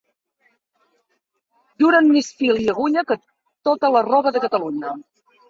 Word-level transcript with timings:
Duren 1.83 2.09
més 2.15 2.31
fil 2.39 2.63
i 2.65 2.65
agulla 2.75 3.05
que 3.13 3.19
tota 3.71 3.93
la 3.99 4.03
roba 4.09 4.35
de 4.41 4.45
Catalunya. 4.49 4.97